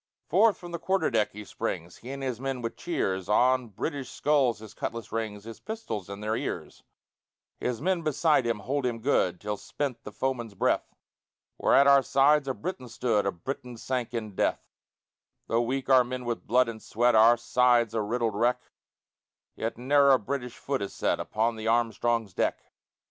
Forth 0.29 0.57
from 0.57 0.71
the 0.71 0.79
quarter 0.79 1.11
deck 1.11 1.31
he 1.33 1.45
springs, 1.45 1.97
He 1.97 2.09
and 2.09 2.23
his 2.23 2.41
men 2.41 2.63
with 2.63 2.75
cheers; 2.75 3.29
On 3.29 3.67
British 3.67 4.09
skulls 4.09 4.57
his 4.57 4.73
cutlass 4.73 5.11
rings, 5.11 5.43
His 5.43 5.59
pistols 5.59 6.09
in 6.09 6.21
their 6.21 6.35
ears; 6.35 6.81
His 7.59 7.83
men 7.83 8.01
beside 8.01 8.47
him 8.47 8.61
hold 8.61 8.83
him 8.83 8.97
good 8.97 9.39
Till 9.39 9.57
spent 9.57 10.03
the 10.03 10.11
foeman's 10.11 10.55
breath; 10.55 10.95
Where 11.57 11.75
at 11.75 11.85
our 11.85 12.01
sides 12.01 12.47
a 12.47 12.55
Briton 12.55 12.87
stood, 12.89 13.27
A 13.27 13.31
Briton 13.31 13.77
sank 13.77 14.11
in 14.15 14.33
death; 14.33 14.65
Though 15.45 15.61
weak 15.61 15.87
our 15.87 16.03
men 16.03 16.25
with 16.25 16.47
blood 16.47 16.67
and 16.67 16.81
sweat, 16.81 17.13
Our 17.13 17.37
sides 17.37 17.93
a 17.93 18.01
riddled 18.01 18.33
wreck, 18.33 18.59
Yet 19.55 19.77
ne'er 19.77 20.09
a 20.13 20.17
British 20.17 20.57
foot 20.57 20.81
is 20.81 20.93
set 20.95 21.19
Upon 21.19 21.57
the 21.57 21.67
Armstrong's 21.67 22.33
deck. 22.33 22.71